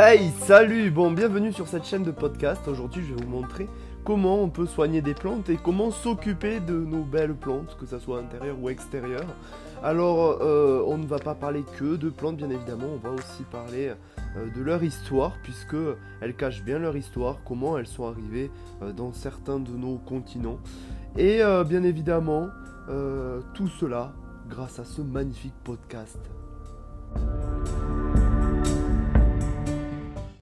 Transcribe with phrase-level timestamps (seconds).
[0.00, 2.68] Hey, salut Bon, bienvenue sur cette chaîne de podcast.
[2.68, 3.68] Aujourd'hui, je vais vous montrer
[4.04, 7.98] comment on peut soigner des plantes et comment s'occuper de nos belles plantes, que ce
[7.98, 9.26] soit intérieures ou extérieures.
[9.82, 13.42] Alors, euh, on ne va pas parler que de plantes, bien évidemment, on va aussi
[13.50, 13.88] parler
[14.36, 15.74] euh, de leur histoire, puisque
[16.20, 20.60] elles cachent bien leur histoire, comment elles sont arrivées euh, dans certains de nos continents.
[21.16, 22.50] Et bien évidemment,
[23.54, 24.12] tout cela
[24.48, 26.20] grâce à ce magnifique podcast.